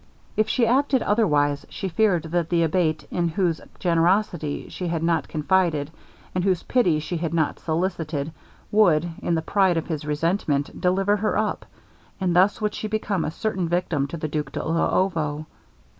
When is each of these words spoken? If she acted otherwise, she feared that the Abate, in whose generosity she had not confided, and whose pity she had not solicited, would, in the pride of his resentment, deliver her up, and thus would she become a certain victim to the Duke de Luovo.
If 0.35 0.49
she 0.49 0.65
acted 0.65 1.03
otherwise, 1.03 1.63
she 1.69 1.87
feared 1.87 2.23
that 2.23 2.49
the 2.49 2.63
Abate, 2.63 3.07
in 3.11 3.27
whose 3.27 3.61
generosity 3.77 4.67
she 4.67 4.87
had 4.87 5.03
not 5.03 5.27
confided, 5.27 5.91
and 6.33 6.43
whose 6.43 6.63
pity 6.63 6.99
she 6.99 7.17
had 7.17 7.35
not 7.35 7.59
solicited, 7.59 8.31
would, 8.71 9.07
in 9.21 9.35
the 9.35 9.43
pride 9.43 9.77
of 9.77 9.85
his 9.85 10.03
resentment, 10.03 10.81
deliver 10.81 11.17
her 11.17 11.37
up, 11.37 11.67
and 12.19 12.35
thus 12.35 12.59
would 12.59 12.73
she 12.73 12.87
become 12.87 13.23
a 13.23 13.29
certain 13.29 13.69
victim 13.69 14.07
to 14.07 14.17
the 14.17 14.27
Duke 14.27 14.51
de 14.51 14.61
Luovo. 14.63 15.45